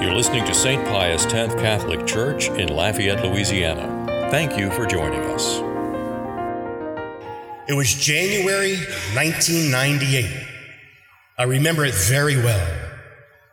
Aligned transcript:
You're 0.00 0.14
listening 0.14 0.44
to 0.44 0.54
St. 0.54 0.86
Pius 0.86 1.26
X 1.26 1.54
Catholic 1.54 2.06
Church 2.06 2.50
in 2.50 2.68
Lafayette, 2.68 3.24
Louisiana. 3.24 4.28
Thank 4.30 4.56
you 4.56 4.70
for 4.70 4.86
joining 4.86 5.22
us. 5.22 5.58
It 7.68 7.74
was 7.74 7.94
January 7.94 8.76
1998. 9.16 10.46
I 11.36 11.42
remember 11.42 11.84
it 11.84 11.94
very 11.94 12.36
well. 12.36 12.78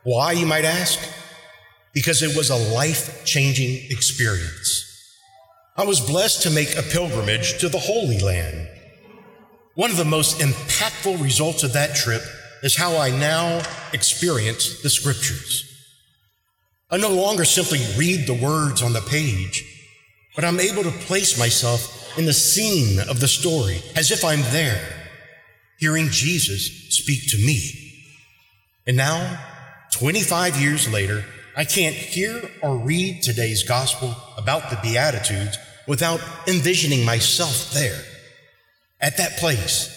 Why, 0.04 0.34
you 0.34 0.46
might 0.46 0.66
ask? 0.66 1.00
Because 1.96 2.22
it 2.22 2.38
was 2.38 2.52
a 2.52 2.76
life 2.76 3.26
changing 3.26 3.90
experience. 3.90 4.86
I 5.76 5.84
was 5.84 6.00
blessed 6.00 6.44
to 6.44 6.52
make 6.52 6.78
a 6.78 6.84
pilgrimage 6.84 7.58
to 7.58 7.70
the 7.70 7.80
Holy 7.80 8.20
Land. 8.20 8.68
One 9.74 9.90
of 9.90 9.98
the 9.98 10.06
most 10.06 10.40
impactful 10.42 11.24
results 11.24 11.64
of 11.64 11.74
that 11.74 11.96
trip 11.96 12.22
is 12.62 12.78
how 12.78 12.98
I 12.98 13.10
now 13.10 13.64
experience 13.94 14.84
the 14.84 14.92
scriptures. 14.92 15.72
I 16.92 16.98
no 16.98 17.10
longer 17.10 17.46
simply 17.46 17.80
read 17.98 18.28
the 18.28 18.34
words 18.34 18.84
on 18.84 18.94
the 18.94 19.02
page, 19.02 19.66
but 20.36 20.46
I'm 20.46 20.60
able 20.60 20.84
to 20.84 20.92
place 20.92 21.38
myself 21.38 22.16
in 22.18 22.26
the 22.26 22.34
scene 22.34 23.00
of 23.10 23.20
the 23.20 23.28
story 23.28 23.82
as 23.96 24.12
if 24.12 24.24
I'm 24.24 24.42
there, 24.52 24.82
hearing 25.80 26.10
Jesus 26.10 26.96
speak 26.96 27.32
to 27.32 27.38
me. 27.38 27.72
And 28.86 28.96
now, 28.96 29.40
25 29.94 30.62
years 30.62 30.88
later, 30.92 31.26
I 31.58 31.66
can't 31.66 31.96
hear 31.96 32.52
or 32.62 32.78
read 32.78 33.24
today's 33.24 33.64
gospel 33.64 34.16
about 34.38 34.70
the 34.70 34.80
Beatitudes 34.84 35.58
without 35.88 36.20
envisioning 36.48 37.04
myself 37.04 37.72
there, 37.72 38.00
at 39.02 39.18
that 39.18 39.38
place, 39.38 39.92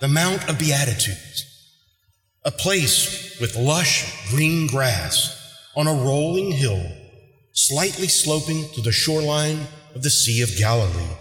the 0.00 0.08
Mount 0.08 0.48
of 0.48 0.58
Beatitudes, 0.58 1.46
a 2.44 2.50
place 2.50 3.38
with 3.38 3.56
lush 3.56 4.30
green 4.30 4.66
grass 4.66 5.39
on 5.76 5.86
a 5.86 5.92
rolling 5.92 6.52
hill, 6.52 6.84
slightly 7.52 8.08
sloping 8.08 8.68
to 8.70 8.80
the 8.80 8.92
shoreline 8.92 9.66
of 9.94 10.02
the 10.02 10.10
Sea 10.10 10.42
of 10.42 10.56
Galilee, 10.56 11.16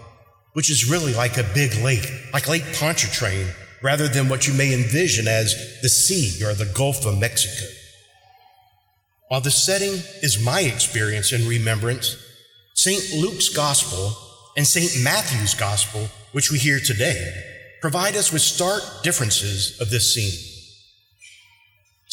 which 0.53 0.69
is 0.69 0.89
really 0.89 1.13
like 1.13 1.37
a 1.37 1.49
big 1.53 1.75
lake, 1.83 2.09
like 2.33 2.47
Lake 2.47 2.65
Pontchartrain, 2.75 3.47
rather 3.81 4.07
than 4.07 4.27
what 4.27 4.47
you 4.47 4.53
may 4.53 4.73
envision 4.73 5.27
as 5.27 5.79
the 5.81 5.89
sea 5.89 6.43
or 6.43 6.53
the 6.53 6.71
Gulf 6.73 7.05
of 7.05 7.19
Mexico. 7.19 7.65
While 9.29 9.41
the 9.41 9.51
setting 9.51 9.93
is 10.23 10.43
my 10.43 10.61
experience 10.61 11.31
and 11.31 11.43
remembrance, 11.43 12.17
St. 12.73 13.13
Luke's 13.13 13.49
Gospel 13.49 14.15
and 14.57 14.65
St. 14.65 15.03
Matthew's 15.03 15.53
Gospel, 15.53 16.09
which 16.31 16.51
we 16.51 16.57
hear 16.57 16.79
today, 16.79 17.33
provide 17.81 18.15
us 18.15 18.33
with 18.33 18.41
stark 18.41 18.81
differences 19.03 19.79
of 19.79 19.89
this 19.89 20.13
scene. 20.13 20.58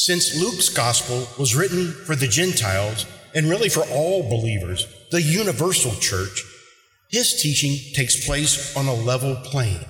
Since 0.07 0.41
Luke's 0.41 0.69
gospel 0.69 1.27
was 1.37 1.57
written 1.57 1.91
for 1.91 2.15
the 2.15 2.29
Gentiles 2.29 3.07
and 3.35 3.51
really 3.51 3.69
for 3.69 3.83
all 3.91 4.23
believers, 4.31 4.87
the 5.11 5.21
universal 5.21 5.91
church, 5.97 6.45
his 7.11 7.43
teaching 7.43 7.77
takes 7.93 8.25
place 8.25 8.77
on 8.77 8.87
a 8.87 8.95
level 8.95 9.35
plain, 9.43 9.81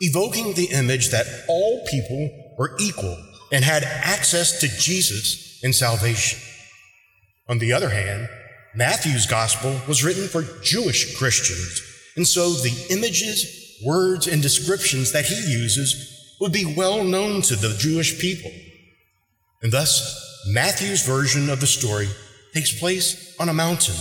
evoking 0.00 0.54
the 0.54 0.70
image 0.72 1.10
that 1.10 1.26
all 1.48 1.84
people 1.90 2.30
were 2.56 2.78
equal 2.80 3.14
and 3.52 3.62
had 3.62 3.84
access 3.84 4.58
to 4.60 4.68
Jesus 4.68 5.62
and 5.62 5.74
salvation. 5.74 6.40
On 7.46 7.58
the 7.58 7.74
other 7.74 7.90
hand, 7.90 8.30
Matthew's 8.74 9.26
gospel 9.26 9.78
was 9.86 10.02
written 10.02 10.28
for 10.28 10.44
Jewish 10.62 11.14
Christians, 11.18 11.82
and 12.16 12.26
so 12.26 12.54
the 12.54 12.86
images, 12.88 13.82
words, 13.84 14.26
and 14.26 14.40
descriptions 14.40 15.12
that 15.12 15.26
he 15.26 15.34
uses 15.34 16.34
would 16.40 16.54
be 16.54 16.74
well 16.74 17.04
known 17.04 17.42
to 17.42 17.54
the 17.54 17.76
Jewish 17.78 18.18
people. 18.18 18.50
And 19.66 19.72
thus, 19.72 20.44
Matthew's 20.46 21.04
version 21.04 21.50
of 21.50 21.58
the 21.58 21.66
story 21.66 22.06
takes 22.54 22.78
place 22.78 23.34
on 23.40 23.48
a 23.48 23.52
mountain, 23.52 23.96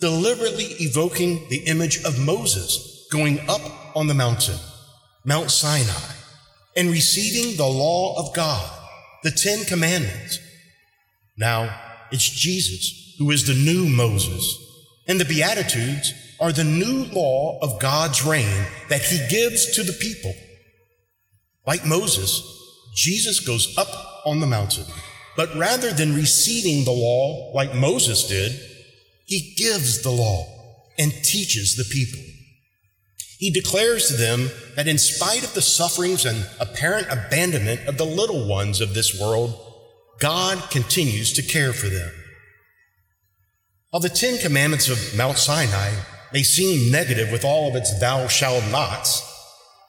deliberately 0.00 0.66
evoking 0.80 1.48
the 1.48 1.60
image 1.60 2.04
of 2.04 2.18
Moses 2.18 3.08
going 3.10 3.40
up 3.48 3.62
on 3.96 4.06
the 4.06 4.12
mountain, 4.12 4.58
Mount 5.24 5.50
Sinai, 5.50 6.12
and 6.76 6.90
receiving 6.90 7.56
the 7.56 7.66
law 7.66 8.18
of 8.18 8.34
God, 8.34 8.70
the 9.22 9.30
Ten 9.30 9.64
Commandments. 9.64 10.40
Now, 11.38 11.74
it's 12.12 12.28
Jesus 12.28 13.14
who 13.18 13.30
is 13.30 13.46
the 13.46 13.54
new 13.54 13.88
Moses, 13.88 14.62
and 15.08 15.18
the 15.18 15.24
Beatitudes 15.24 16.12
are 16.38 16.52
the 16.52 16.64
new 16.64 17.04
law 17.14 17.58
of 17.62 17.80
God's 17.80 18.26
reign 18.26 18.66
that 18.90 19.00
he 19.00 19.26
gives 19.30 19.74
to 19.76 19.82
the 19.82 19.94
people. 19.94 20.34
Like 21.66 21.86
Moses, 21.86 22.42
Jesus 22.96 23.40
goes 23.40 23.76
up 23.76 24.22
on 24.24 24.40
the 24.40 24.46
mountain. 24.46 24.86
But 25.36 25.54
rather 25.54 25.92
than 25.92 26.14
receiving 26.14 26.84
the 26.84 26.92
law 26.92 27.52
like 27.54 27.74
Moses 27.74 28.26
did, 28.26 28.58
he 29.26 29.54
gives 29.56 30.02
the 30.02 30.10
law 30.10 30.46
and 30.98 31.12
teaches 31.12 31.76
the 31.76 31.84
people. 31.84 32.20
He 33.38 33.50
declares 33.50 34.08
to 34.08 34.14
them 34.14 34.48
that 34.76 34.88
in 34.88 34.96
spite 34.96 35.44
of 35.44 35.52
the 35.52 35.60
sufferings 35.60 36.24
and 36.24 36.48
apparent 36.58 37.08
abandonment 37.10 37.86
of 37.86 37.98
the 37.98 38.06
little 38.06 38.48
ones 38.48 38.80
of 38.80 38.94
this 38.94 39.20
world, 39.20 39.54
God 40.20 40.70
continues 40.70 41.34
to 41.34 41.42
care 41.42 41.74
for 41.74 41.88
them. 41.88 42.10
While 43.90 44.00
the 44.00 44.08
Ten 44.08 44.38
Commandments 44.38 44.88
of 44.88 45.16
Mount 45.16 45.36
Sinai 45.36 45.90
may 46.32 46.42
seem 46.42 46.90
negative 46.90 47.30
with 47.30 47.44
all 47.44 47.68
of 47.68 47.76
its 47.76 47.98
thou 48.00 48.26
shalt 48.26 48.64
nots, 48.70 49.22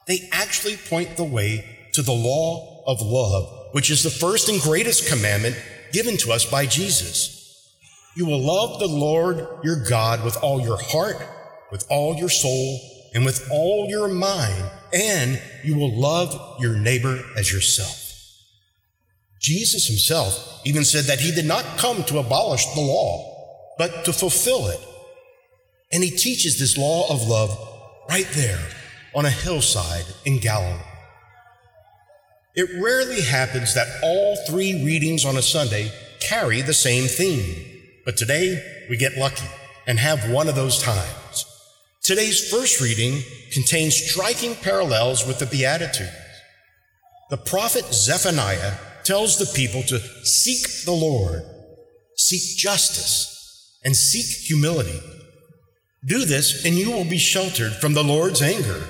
they 0.06 0.28
actually 0.30 0.76
point 0.76 1.16
the 1.16 1.24
way 1.24 1.88
to 1.94 2.02
the 2.02 2.12
law 2.12 2.77
of 2.88 3.00
love 3.00 3.58
which 3.72 3.90
is 3.90 4.02
the 4.02 4.10
first 4.10 4.48
and 4.48 4.60
greatest 4.60 5.08
commandment 5.08 5.56
given 5.92 6.16
to 6.18 6.32
us 6.32 6.44
by 6.44 6.66
Jesus. 6.66 7.34
You 8.16 8.26
will 8.26 8.40
love 8.40 8.80
the 8.80 8.88
Lord 8.88 9.46
your 9.62 9.84
God 9.88 10.24
with 10.24 10.36
all 10.38 10.60
your 10.60 10.78
heart, 10.80 11.22
with 11.70 11.84
all 11.90 12.16
your 12.16 12.28
soul, 12.28 12.80
and 13.14 13.24
with 13.24 13.48
all 13.50 13.86
your 13.88 14.08
mind, 14.08 14.70
and 14.92 15.40
you 15.62 15.76
will 15.76 15.98
love 15.98 16.60
your 16.60 16.76
neighbor 16.76 17.22
as 17.36 17.52
yourself. 17.52 18.06
Jesus 19.40 19.86
himself 19.86 20.60
even 20.64 20.84
said 20.84 21.04
that 21.04 21.20
he 21.20 21.30
did 21.30 21.44
not 21.44 21.78
come 21.78 22.02
to 22.04 22.18
abolish 22.18 22.66
the 22.74 22.80
law, 22.80 23.74
but 23.78 24.04
to 24.04 24.12
fulfill 24.12 24.68
it. 24.68 24.80
And 25.92 26.02
he 26.02 26.10
teaches 26.10 26.58
this 26.58 26.76
law 26.76 27.08
of 27.08 27.28
love 27.28 27.56
right 28.08 28.28
there 28.32 28.60
on 29.14 29.24
a 29.24 29.30
hillside 29.30 30.04
in 30.24 30.38
Galilee. 30.38 30.87
It 32.58 32.82
rarely 32.82 33.20
happens 33.20 33.74
that 33.74 33.86
all 34.02 34.34
three 34.48 34.84
readings 34.84 35.24
on 35.24 35.36
a 35.36 35.42
Sunday 35.42 35.92
carry 36.18 36.60
the 36.60 36.74
same 36.74 37.04
theme, 37.04 37.54
but 38.04 38.16
today 38.16 38.60
we 38.90 38.96
get 38.96 39.16
lucky 39.16 39.46
and 39.86 39.96
have 39.96 40.28
one 40.28 40.48
of 40.48 40.56
those 40.56 40.82
times. 40.82 41.44
Today's 42.02 42.50
first 42.50 42.80
reading 42.80 43.22
contains 43.52 43.94
striking 43.94 44.56
parallels 44.56 45.24
with 45.24 45.38
the 45.38 45.46
Beatitudes. 45.46 46.10
The 47.30 47.36
prophet 47.36 47.84
Zephaniah 47.94 48.74
tells 49.04 49.38
the 49.38 49.56
people 49.56 49.84
to 49.84 50.00
seek 50.24 50.84
the 50.84 50.90
Lord, 50.90 51.44
seek 52.16 52.58
justice, 52.58 53.78
and 53.84 53.94
seek 53.94 54.48
humility. 54.48 55.00
Do 56.04 56.24
this, 56.24 56.64
and 56.64 56.74
you 56.74 56.90
will 56.90 57.04
be 57.04 57.18
sheltered 57.18 57.74
from 57.74 57.94
the 57.94 58.02
Lord's 58.02 58.42
anger, 58.42 58.82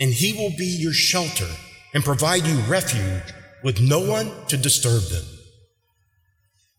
and 0.00 0.10
he 0.10 0.32
will 0.32 0.56
be 0.56 0.64
your 0.64 0.94
shelter 0.94 1.50
and 1.94 2.04
provide 2.04 2.46
you 2.46 2.58
refuge 2.60 3.34
with 3.62 3.80
no 3.80 4.00
one 4.00 4.30
to 4.48 4.56
disturb 4.56 5.02
them. 5.04 5.24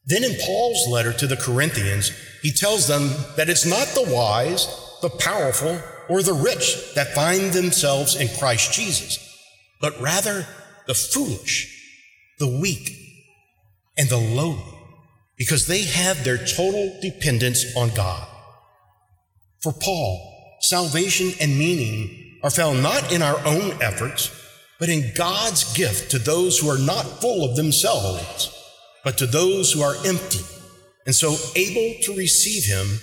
Then 0.05 0.23
in 0.23 0.35
Paul's 0.45 0.87
letter 0.87 1.13
to 1.13 1.27
the 1.27 1.37
Corinthians, 1.37 2.11
he 2.41 2.51
tells 2.51 2.87
them 2.87 3.09
that 3.37 3.49
it's 3.49 3.65
not 3.65 3.87
the 3.89 4.13
wise, 4.13 4.67
the 5.01 5.09
powerful, 5.09 5.79
or 6.09 6.23
the 6.23 6.33
rich 6.33 6.93
that 6.95 7.13
find 7.13 7.53
themselves 7.53 8.15
in 8.15 8.27
Christ 8.39 8.73
Jesus, 8.73 9.19
but 9.79 9.99
rather 10.01 10.47
the 10.87 10.93
foolish, 10.93 11.67
the 12.39 12.47
weak, 12.47 12.89
and 13.97 14.09
the 14.09 14.17
lowly, 14.17 14.63
because 15.37 15.67
they 15.67 15.83
have 15.83 16.23
their 16.23 16.37
total 16.37 16.97
dependence 17.01 17.65
on 17.77 17.89
God. 17.95 18.27
For 19.61 19.71
Paul, 19.71 20.57
salvation 20.61 21.31
and 21.39 21.57
meaning 21.57 22.39
are 22.43 22.49
found 22.49 22.81
not 22.81 23.13
in 23.13 23.21
our 23.21 23.39
own 23.45 23.79
efforts, 23.81 24.29
but 24.81 24.89
in 24.89 25.13
God's 25.13 25.75
gift 25.75 26.09
to 26.09 26.17
those 26.17 26.57
who 26.57 26.67
are 26.67 26.79
not 26.79 27.21
full 27.21 27.47
of 27.47 27.55
themselves, 27.55 28.51
but 29.03 29.15
to 29.19 29.27
those 29.27 29.71
who 29.71 29.83
are 29.83 29.93
empty, 30.07 30.43
and 31.05 31.13
so 31.13 31.35
able 31.55 32.01
to 32.01 32.17
receive 32.17 32.65
Him 32.65 32.99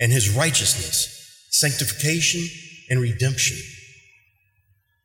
and 0.00 0.10
His 0.10 0.34
righteousness, 0.34 1.46
sanctification, 1.50 2.42
and 2.90 3.00
redemption. 3.00 3.56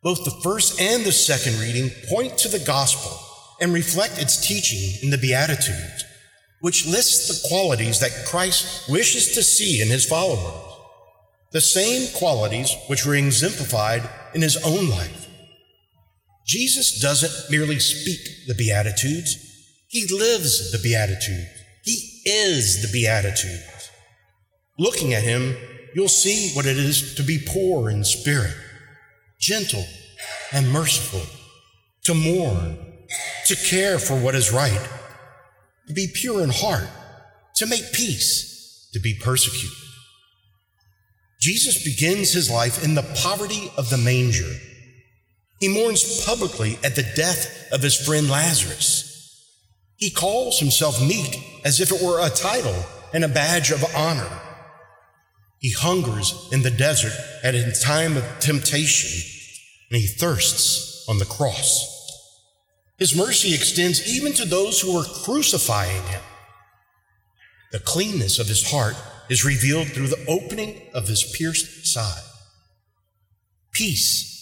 Both 0.02 0.26
the 0.26 0.42
first 0.42 0.82
and 0.82 1.04
the 1.04 1.12
second 1.12 1.60
reading 1.60 1.92
point 2.10 2.36
to 2.40 2.48
the 2.48 2.66
gospel 2.66 3.16
and 3.62 3.72
reflect 3.72 4.20
its 4.20 4.48
teaching 4.48 5.00
in 5.04 5.12
the 5.12 5.20
Beatitudes, 5.20 6.04
which 6.62 6.88
lists 6.88 7.28
the 7.28 7.48
qualities 7.48 8.00
that 8.00 8.26
Christ 8.26 8.90
wishes 8.90 9.36
to 9.36 9.44
see 9.44 9.84
in 9.84 9.88
his 9.90 10.08
followers, 10.08 10.64
the 11.52 11.62
same 11.62 12.12
qualities 12.16 12.76
which 12.88 13.06
were 13.06 13.14
exemplified 13.14 14.02
in 14.34 14.42
his 14.42 14.58
own 14.66 14.90
life. 14.90 15.26
Jesus 16.48 17.00
doesn't 17.00 17.52
merely 17.52 17.78
speak 17.78 18.48
the 18.48 18.56
Beatitudes, 18.56 19.36
he 19.88 20.08
lives 20.08 20.72
the 20.72 20.80
Beatitudes. 20.80 21.48
He 21.84 22.22
is 22.26 22.82
the 22.82 22.90
Beatitudes. 22.92 23.90
Looking 24.78 25.14
at 25.14 25.24
him, 25.24 25.56
you'll 25.94 26.08
see 26.08 26.54
what 26.54 26.66
it 26.66 26.78
is 26.78 27.16
to 27.16 27.24
be 27.24 27.40
poor 27.46 27.90
in 27.90 28.04
spirit, 28.04 28.54
gentle 29.40 29.86
and 30.52 30.72
merciful, 30.72 31.22
to 32.04 32.14
mourn, 32.14 32.78
to 33.46 33.56
care 33.56 34.00
for 34.00 34.20
what 34.20 34.36
is 34.36 34.52
right, 34.52 34.90
to 35.88 35.94
be 35.94 36.08
pure 36.14 36.44
in 36.44 36.50
heart, 36.50 36.88
to 37.56 37.66
make 37.66 37.94
peace, 37.94 38.90
to 38.94 39.00
be 39.00 39.14
persecuted. 39.14 39.78
Jesus 41.40 41.84
begins 41.84 42.32
his 42.32 42.50
life 42.52 42.84
in 42.84 42.96
the 42.96 43.16
poverty 43.22 43.72
of 43.78 43.90
the 43.90 43.98
manger. 43.98 44.52
He 45.60 45.68
mourns 45.68 46.24
publicly 46.26 46.78
at 46.84 46.96
the 46.96 47.10
death 47.16 47.72
of 47.72 47.82
his 47.82 47.96
friend 47.96 48.30
Lazarus. 48.30 49.08
He 49.96 50.12
calls 50.12 50.60
himself 50.60 51.02
meek 51.02 51.62
as 51.66 51.80
if 51.80 51.92
it 51.92 52.02
were 52.02 52.26
a 52.26 52.30
title 52.30 52.86
and 53.14 53.24
a 53.24 53.28
badge 53.28 53.72
of 53.72 53.84
honor. 53.96 54.30
He 55.60 55.72
hungers 55.72 56.48
in 56.52 56.62
the 56.62 56.70
desert 56.70 57.14
at 57.44 57.56
a 57.56 57.72
time 57.72 58.16
of 58.16 58.40
temptation, 58.40 59.10
and 59.90 60.00
he 60.00 60.06
thirsts 60.06 61.04
on 61.10 61.18
the 61.18 61.26
cross. 61.26 61.96
His 63.00 63.16
mercy 63.16 63.56
extends 63.56 64.08
even 64.08 64.34
to 64.34 64.46
those 64.46 64.82
who 64.82 64.96
are 64.98 65.24
crucifying 65.24 66.04
him. 66.04 66.22
The 67.72 67.80
cleanness 67.80 68.38
of 68.38 68.48
his 68.48 68.70
heart 68.70 68.96
is 69.30 69.44
revealed 69.44 69.88
through 69.88 70.08
the 70.08 70.26
opening 70.28 70.82
of 70.94 71.08
his 71.08 71.24
pierced 71.24 71.88
side. 71.88 72.24
Peace 73.72 74.37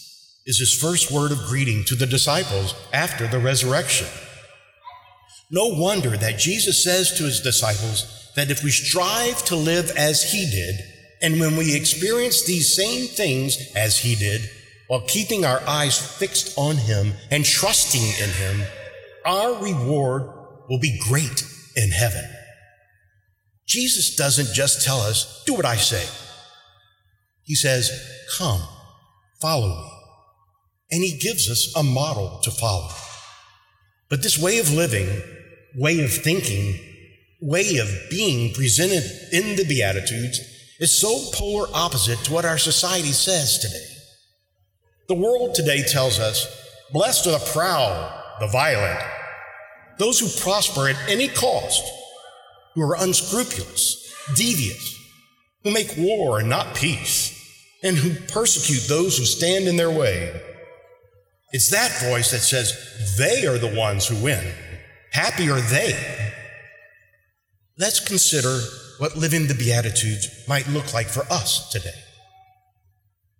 is 0.46 0.58
his 0.58 0.72
first 0.72 1.10
word 1.10 1.32
of 1.32 1.44
greeting 1.48 1.84
to 1.84 1.94
the 1.94 2.06
disciples 2.06 2.74
after 2.92 3.26
the 3.26 3.38
resurrection. 3.38 4.06
No 5.50 5.68
wonder 5.68 6.10
that 6.10 6.38
Jesus 6.38 6.82
says 6.82 7.16
to 7.18 7.24
his 7.24 7.40
disciples 7.40 8.30
that 8.36 8.50
if 8.50 8.62
we 8.62 8.70
strive 8.70 9.44
to 9.46 9.56
live 9.56 9.90
as 9.96 10.32
he 10.32 10.48
did, 10.50 10.80
and 11.22 11.40
when 11.40 11.56
we 11.56 11.74
experience 11.74 12.42
these 12.42 12.74
same 12.76 13.06
things 13.06 13.58
as 13.74 13.98
he 13.98 14.14
did, 14.14 14.48
while 14.88 15.00
keeping 15.00 15.44
our 15.44 15.60
eyes 15.66 15.98
fixed 15.98 16.56
on 16.56 16.76
him 16.76 17.12
and 17.30 17.44
trusting 17.44 18.02
in 18.02 18.30
him, 18.30 18.66
our 19.24 19.62
reward 19.62 20.22
will 20.68 20.78
be 20.78 21.00
great 21.08 21.44
in 21.74 21.90
heaven. 21.90 22.24
Jesus 23.66 24.14
doesn't 24.14 24.54
just 24.54 24.84
tell 24.84 25.00
us, 25.00 25.42
do 25.44 25.54
what 25.54 25.64
I 25.64 25.76
say. 25.76 26.06
He 27.42 27.56
says, 27.56 27.90
come, 28.38 28.60
follow 29.40 29.68
me. 29.68 29.92
And 30.90 31.02
he 31.02 31.18
gives 31.18 31.50
us 31.50 31.72
a 31.76 31.82
model 31.82 32.40
to 32.42 32.50
follow. 32.50 32.88
But 34.08 34.22
this 34.22 34.38
way 34.38 34.58
of 34.58 34.72
living, 34.72 35.08
way 35.74 36.04
of 36.04 36.12
thinking, 36.12 36.78
way 37.40 37.78
of 37.78 37.88
being 38.10 38.54
presented 38.54 39.04
in 39.32 39.56
the 39.56 39.64
Beatitudes 39.64 40.40
is 40.78 40.98
so 40.98 41.18
polar 41.32 41.66
opposite 41.74 42.18
to 42.20 42.32
what 42.32 42.44
our 42.44 42.58
society 42.58 43.12
says 43.12 43.58
today. 43.58 43.84
The 45.08 45.14
world 45.14 45.54
today 45.54 45.82
tells 45.82 46.18
us, 46.18 46.46
blessed 46.92 47.26
are 47.26 47.32
the 47.32 47.50
proud, 47.52 48.22
the 48.40 48.46
violent, 48.48 49.00
those 49.98 50.18
who 50.20 50.42
prosper 50.42 50.88
at 50.88 51.08
any 51.08 51.28
cost, 51.28 51.82
who 52.74 52.82
are 52.82 52.96
unscrupulous, 52.96 54.12
devious, 54.34 54.94
who 55.64 55.70
make 55.70 55.94
war 55.96 56.40
and 56.40 56.48
not 56.48 56.74
peace, 56.74 57.32
and 57.82 57.96
who 57.96 58.14
persecute 58.26 58.88
those 58.88 59.16
who 59.16 59.24
stand 59.24 59.66
in 59.66 59.76
their 59.76 59.90
way. 59.90 60.42
It's 61.52 61.70
that 61.70 61.92
voice 62.02 62.30
that 62.32 62.40
says 62.40 63.16
they 63.18 63.46
are 63.46 63.58
the 63.58 63.74
ones 63.74 64.06
who 64.06 64.22
win. 64.22 64.52
Happy 65.12 65.48
are 65.50 65.60
they. 65.60 66.32
Let's 67.78 68.00
consider 68.00 68.60
what 68.98 69.16
living 69.16 69.46
the 69.46 69.54
Beatitudes 69.54 70.28
might 70.48 70.68
look 70.68 70.92
like 70.92 71.08
for 71.08 71.22
us 71.30 71.70
today. 71.70 71.94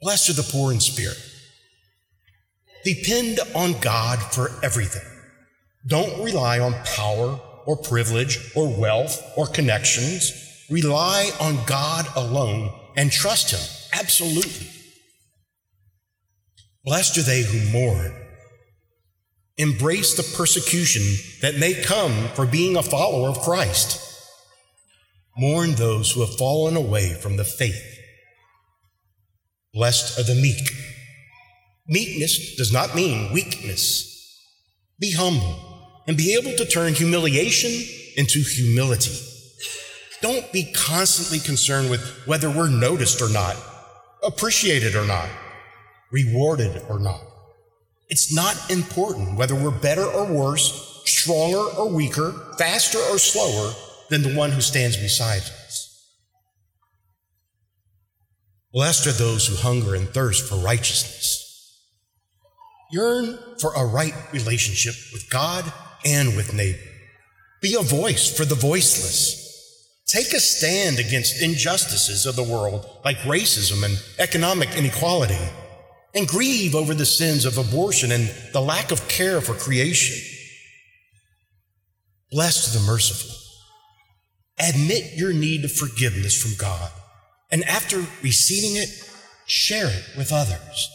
Blessed 0.00 0.30
are 0.30 0.34
the 0.34 0.50
poor 0.52 0.72
in 0.72 0.80
spirit. 0.80 1.18
Depend 2.84 3.40
on 3.54 3.80
God 3.80 4.20
for 4.32 4.50
everything. 4.62 5.02
Don't 5.86 6.22
rely 6.22 6.60
on 6.60 6.74
power 6.84 7.40
or 7.66 7.76
privilege 7.76 8.52
or 8.54 8.68
wealth 8.68 9.22
or 9.36 9.46
connections. 9.46 10.32
Rely 10.70 11.30
on 11.40 11.58
God 11.66 12.06
alone 12.14 12.70
and 12.96 13.10
trust 13.10 13.50
Him 13.50 13.60
absolutely. 13.98 14.68
Blessed 16.86 17.18
are 17.18 17.22
they 17.22 17.42
who 17.42 17.72
mourn. 17.72 18.14
Embrace 19.58 20.14
the 20.16 20.36
persecution 20.36 21.02
that 21.42 21.58
may 21.58 21.74
come 21.74 22.28
for 22.34 22.46
being 22.46 22.76
a 22.76 22.82
follower 22.82 23.28
of 23.28 23.40
Christ. 23.40 24.00
Mourn 25.36 25.72
those 25.72 26.12
who 26.12 26.20
have 26.20 26.36
fallen 26.36 26.76
away 26.76 27.12
from 27.14 27.36
the 27.36 27.44
faith. 27.44 27.82
Blessed 29.74 30.16
are 30.16 30.22
the 30.22 30.40
meek. 30.40 30.70
Meekness 31.88 32.54
does 32.54 32.72
not 32.72 32.94
mean 32.94 33.32
weakness. 33.32 34.12
Be 35.00 35.12
humble 35.12 36.02
and 36.06 36.16
be 36.16 36.34
able 36.34 36.56
to 36.56 36.64
turn 36.64 36.94
humiliation 36.94 37.72
into 38.16 38.38
humility. 38.38 39.18
Don't 40.22 40.52
be 40.52 40.72
constantly 40.72 41.40
concerned 41.40 41.90
with 41.90 42.26
whether 42.26 42.48
we're 42.48 42.70
noticed 42.70 43.20
or 43.20 43.28
not, 43.28 43.56
appreciated 44.22 44.94
or 44.94 45.04
not, 45.04 45.28
rewarded 46.16 46.82
or 46.88 46.98
not. 46.98 47.20
It's 48.08 48.34
not 48.34 48.70
important 48.70 49.36
whether 49.36 49.54
we're 49.54 49.82
better 49.88 50.04
or 50.04 50.24
worse, 50.32 51.02
stronger 51.04 51.64
or 51.76 51.88
weaker, 51.90 52.32
faster 52.56 52.98
or 52.98 53.18
slower 53.18 53.74
than 54.08 54.22
the 54.22 54.34
one 54.34 54.52
who 54.52 54.60
stands 54.60 54.96
beside 54.96 55.42
us. 55.42 55.82
Blessed 58.72 59.06
are 59.06 59.12
those 59.12 59.46
who 59.46 59.56
hunger 59.56 59.94
and 59.94 60.08
thirst 60.08 60.48
for 60.48 60.56
righteousness. 60.56 61.42
Yearn 62.92 63.38
for 63.60 63.72
a 63.74 63.84
right 63.84 64.14
relationship 64.32 64.94
with 65.12 65.28
God 65.28 65.70
and 66.04 66.36
with 66.36 66.54
neighbor. 66.54 66.78
Be 67.60 67.74
a 67.74 67.82
voice 67.82 68.34
for 68.34 68.44
the 68.44 68.54
voiceless. 68.54 69.44
Take 70.06 70.32
a 70.32 70.40
stand 70.40 70.98
against 71.00 71.42
injustices 71.42 72.26
of 72.26 72.36
the 72.36 72.44
world 72.44 72.86
like 73.04 73.16
racism 73.18 73.84
and 73.84 74.00
economic 74.18 74.76
inequality, 74.76 75.48
and 76.16 76.26
grieve 76.26 76.74
over 76.74 76.94
the 76.94 77.04
sins 77.04 77.44
of 77.44 77.58
abortion 77.58 78.10
and 78.10 78.32
the 78.54 78.60
lack 78.60 78.90
of 78.90 79.06
care 79.06 79.42
for 79.42 79.52
creation. 79.52 80.16
Blessed 82.30 82.72
the 82.72 82.80
merciful. 82.90 83.36
Admit 84.58 85.12
your 85.14 85.34
need 85.34 85.64
of 85.66 85.72
forgiveness 85.72 86.40
from 86.40 86.52
God, 86.58 86.90
and 87.50 87.62
after 87.64 88.02
receiving 88.22 88.76
it, 88.76 88.88
share 89.46 89.88
it 89.88 90.04
with 90.16 90.32
others. 90.32 90.90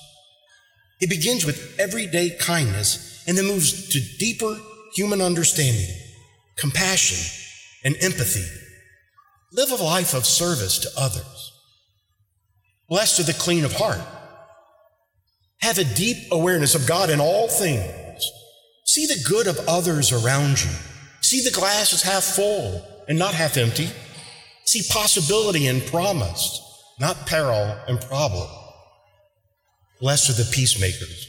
It 1.00 1.10
begins 1.10 1.46
with 1.46 1.80
everyday 1.80 2.32
kindness 2.32 3.24
and 3.28 3.38
then 3.38 3.46
moves 3.46 3.90
to 3.90 4.18
deeper 4.18 4.58
human 4.96 5.22
understanding, 5.22 5.88
compassion, 6.58 7.20
and 7.84 7.96
empathy. 8.02 8.46
Live 9.54 9.70
a 9.72 9.84
life 9.84 10.16
of 10.16 10.26
service 10.26 10.80
to 10.80 10.90
others. 10.98 11.52
Blessed 12.90 13.20
are 13.20 13.24
the 13.24 13.34
clean 13.34 13.64
of 13.64 13.74
heart. 13.74 14.02
Have 15.62 15.78
a 15.78 15.84
deep 15.84 16.32
awareness 16.32 16.76
of 16.76 16.88
God 16.88 17.10
in 17.10 17.20
all 17.20 17.48
things. 17.48 18.32
See 18.86 19.06
the 19.06 19.24
good 19.28 19.48
of 19.48 19.60
others 19.68 20.12
around 20.12 20.62
you. 20.62 20.72
See 21.22 21.42
the 21.42 21.52
glass 21.52 21.94
as 21.94 22.02
half 22.02 22.24
full 22.24 22.86
and 23.08 23.18
not 23.18 23.34
half 23.34 23.58
empty. 23.58 23.90
See 24.66 24.82
possibility 24.92 25.68
and 25.68 25.86
promise, 25.86 26.60
not 27.00 27.28
peril 27.28 27.78
and 27.88 28.02
problem. 28.02 28.50
Blessed 30.00 30.32
are 30.32 30.44
the 30.44 30.50
peacemakers. 30.52 31.28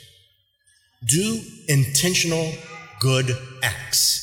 Do 1.06 1.40
intentional 1.68 2.52
good 3.00 3.36
acts. 3.62 4.20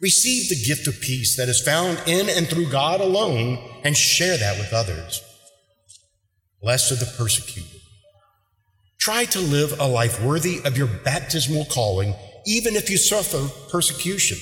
Receive 0.00 0.48
the 0.48 0.64
gift 0.66 0.86
of 0.88 1.00
peace 1.00 1.36
that 1.36 1.48
is 1.48 1.60
found 1.60 2.02
in 2.06 2.28
and 2.28 2.48
through 2.48 2.70
God 2.70 3.00
alone 3.00 3.58
and 3.84 3.96
share 3.96 4.36
that 4.36 4.58
with 4.58 4.72
others. 4.72 5.22
Blessed 6.60 6.92
are 6.92 6.96
the 6.96 7.14
persecuted. 7.16 7.75
Try 9.06 9.24
to 9.26 9.40
live 9.40 9.78
a 9.78 9.86
life 9.86 10.20
worthy 10.20 10.60
of 10.64 10.76
your 10.76 10.88
baptismal 10.88 11.66
calling, 11.66 12.12
even 12.44 12.74
if 12.74 12.90
you 12.90 12.96
suffer 12.96 13.48
persecution. 13.70 14.36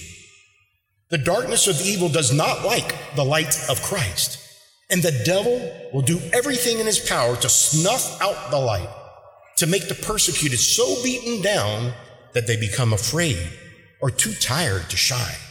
The 1.10 1.18
darkness 1.18 1.66
of 1.66 1.82
evil 1.82 2.08
does 2.08 2.32
not 2.32 2.64
like 2.64 2.96
the 3.14 3.26
light 3.26 3.54
of 3.68 3.82
Christ, 3.82 4.38
and 4.88 5.02
the 5.02 5.22
devil 5.26 5.70
will 5.92 6.00
do 6.00 6.18
everything 6.32 6.78
in 6.78 6.86
his 6.86 6.98
power 6.98 7.36
to 7.36 7.48
snuff 7.50 8.18
out 8.22 8.50
the 8.50 8.58
light, 8.58 8.88
to 9.58 9.66
make 9.66 9.86
the 9.86 9.94
persecuted 9.94 10.58
so 10.58 10.96
beaten 11.02 11.42
down 11.42 11.92
that 12.32 12.46
they 12.46 12.56
become 12.56 12.94
afraid 12.94 13.46
or 14.00 14.10
too 14.10 14.32
tired 14.32 14.88
to 14.88 14.96
shine. 14.96 15.42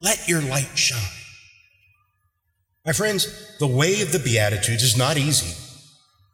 Let 0.00 0.26
your 0.26 0.40
light 0.40 0.70
shine. 0.74 1.18
My 2.86 2.94
friends, 2.94 3.58
the 3.58 3.66
way 3.66 4.00
of 4.00 4.10
the 4.10 4.20
Beatitudes 4.20 4.82
is 4.82 4.96
not 4.96 5.18
easy. 5.18 5.65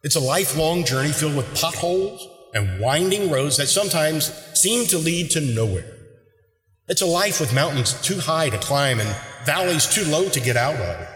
It's 0.02 0.16
a 0.16 0.20
lifelong 0.20 0.84
journey 0.84 1.12
filled 1.12 1.36
with 1.36 1.60
potholes 1.60 2.26
and 2.54 2.80
winding 2.80 3.30
roads 3.30 3.56
that 3.58 3.68
sometimes 3.68 4.32
seem 4.54 4.86
to 4.88 4.98
lead 4.98 5.30
to 5.32 5.40
nowhere. 5.40 5.96
It's 6.88 7.02
a 7.02 7.06
life 7.06 7.40
with 7.40 7.54
mountains 7.54 7.94
too 8.02 8.18
high 8.18 8.50
to 8.50 8.58
climb 8.58 9.00
and 9.00 9.16
valleys 9.44 9.86
too 9.86 10.04
low 10.04 10.28
to 10.28 10.40
get 10.40 10.56
out 10.56 10.76
of. 10.76 11.08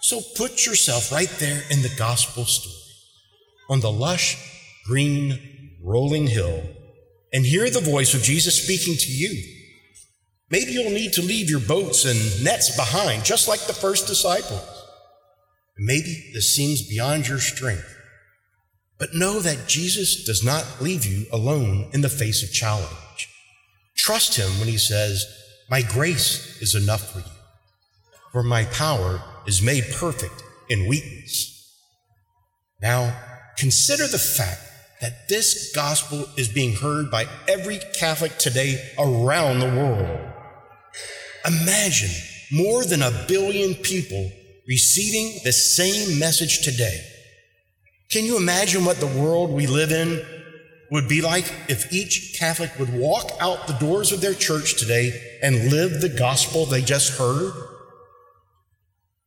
So 0.00 0.20
put 0.36 0.66
yourself 0.66 1.12
right 1.12 1.30
there 1.38 1.62
in 1.70 1.82
the 1.82 1.94
gospel 1.96 2.44
story 2.44 2.76
on 3.70 3.80
the 3.80 3.92
lush, 3.92 4.36
green, 4.84 5.78
rolling 5.82 6.26
hill 6.26 6.62
and 7.32 7.46
hear 7.46 7.70
the 7.70 7.80
voice 7.80 8.14
of 8.14 8.22
Jesus 8.22 8.62
speaking 8.62 8.96
to 8.96 9.10
you. 9.10 9.42
Maybe 10.50 10.72
you'll 10.72 10.90
need 10.90 11.14
to 11.14 11.22
leave 11.22 11.48
your 11.48 11.60
boats 11.60 12.04
and 12.04 12.44
nets 12.44 12.76
behind, 12.76 13.24
just 13.24 13.48
like 13.48 13.60
the 13.60 13.72
first 13.72 14.06
disciples. 14.06 14.81
Maybe 15.78 16.30
this 16.32 16.54
seems 16.54 16.88
beyond 16.88 17.28
your 17.28 17.38
strength. 17.38 17.96
But 18.98 19.14
know 19.14 19.40
that 19.40 19.66
Jesus 19.66 20.24
does 20.24 20.44
not 20.44 20.80
leave 20.80 21.04
you 21.04 21.26
alone 21.32 21.90
in 21.92 22.02
the 22.02 22.08
face 22.08 22.42
of 22.42 22.52
challenge. 22.52 23.28
Trust 23.96 24.36
him 24.36 24.58
when 24.58 24.68
he 24.68 24.78
says, 24.78 25.26
My 25.68 25.82
grace 25.82 26.60
is 26.62 26.74
enough 26.74 27.12
for 27.12 27.18
you, 27.18 27.34
for 28.30 28.42
my 28.42 28.64
power 28.66 29.22
is 29.46 29.60
made 29.62 29.84
perfect 29.92 30.44
in 30.68 30.88
weakness. 30.88 31.76
Now, 32.80 33.16
consider 33.56 34.06
the 34.06 34.18
fact 34.18 34.60
that 35.00 35.28
this 35.28 35.72
gospel 35.74 36.26
is 36.36 36.48
being 36.48 36.76
heard 36.76 37.10
by 37.10 37.26
every 37.48 37.80
Catholic 37.98 38.38
today 38.38 38.92
around 38.98 39.58
the 39.58 39.66
world. 39.66 40.20
Imagine 41.44 42.10
more 42.52 42.84
than 42.84 43.02
a 43.02 43.24
billion 43.26 43.74
people 43.74 44.30
receiving 44.66 45.40
the 45.44 45.52
same 45.52 46.18
message 46.18 46.62
today. 46.62 47.04
Can 48.10 48.24
you 48.24 48.36
imagine 48.36 48.84
what 48.84 48.98
the 48.98 49.06
world 49.06 49.50
we 49.50 49.66
live 49.66 49.90
in 49.90 50.24
would 50.90 51.08
be 51.08 51.22
like 51.22 51.50
if 51.68 51.90
each 51.92 52.36
Catholic 52.38 52.78
would 52.78 52.92
walk 52.92 53.30
out 53.40 53.66
the 53.66 53.72
doors 53.74 54.12
of 54.12 54.20
their 54.20 54.34
church 54.34 54.78
today 54.78 55.38
and 55.42 55.70
live 55.70 56.00
the 56.00 56.08
gospel 56.10 56.66
they 56.66 56.82
just 56.82 57.18
heard? 57.18 57.52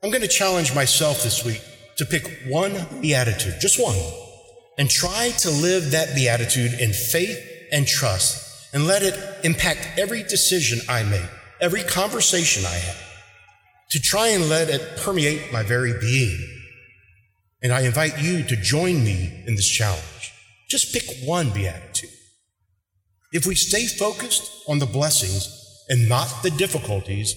I'm 0.04 0.12
going 0.12 0.22
to 0.22 0.28
challenge 0.28 0.76
myself 0.76 1.24
this 1.24 1.44
week 1.44 1.64
to 1.98 2.06
pick 2.06 2.44
one 2.48 2.86
beatitude, 3.02 3.56
just 3.60 3.82
one, 3.82 3.98
and 4.78 4.90
try 4.90 5.32
to 5.40 5.50
live 5.50 5.92
that 5.92 6.14
beatitude 6.14 6.74
in 6.80 6.94
faith 6.94 7.40
and 7.72 7.88
trust 7.88 8.70
and 8.74 8.86
let 8.86 9.02
it 9.02 9.18
impact 9.44 9.98
every 9.98 10.22
decision 10.22 10.80
I 10.88 11.04
make, 11.04 11.30
every 11.60 11.82
conversation 11.82 12.66
I 12.66 12.76
have, 12.76 13.15
to 13.92 14.00
try 14.00 14.30
and 14.30 14.50
let 14.50 14.70
it 14.70 14.98
permeate 14.98 15.52
my 15.52 15.64
very 15.64 15.94
being. 16.00 16.40
And 17.62 17.72
I 17.72 17.82
invite 17.82 18.22
you 18.22 18.44
to 18.44 18.56
join 18.56 19.04
me 19.04 19.44
in 19.48 19.56
this 19.56 19.70
challenge. 19.70 20.34
Just 20.70 20.94
pick 20.94 21.04
one 21.28 21.52
beatitude. 21.52 22.10
If 23.32 23.46
we 23.46 23.56
stay 23.56 23.86
focused 23.86 24.64
on 24.68 24.80
the 24.80 24.86
blessings 24.86 25.50
and 25.90 26.10
not 26.10 26.42
the 26.42 26.52
difficulties, 26.52 27.36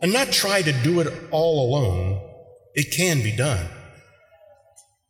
and 0.00 0.12
not 0.12 0.30
try 0.30 0.62
to 0.62 0.72
do 0.82 1.00
it 1.00 1.12
all 1.30 1.68
alone, 1.68 2.20
it 2.74 2.92
can 2.92 3.22
be 3.22 3.34
done. 3.34 3.66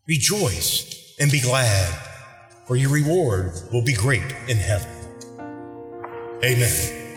Rejoice 0.07 1.15
and 1.21 1.31
be 1.31 1.41
glad, 1.41 1.93
for 2.67 2.77
your 2.77 2.91
reward 2.91 3.53
will 3.73 3.85
be 3.85 3.93
great 3.93 4.35
in 4.49 4.57
heaven. 4.57 4.89
Amen. 6.43 7.08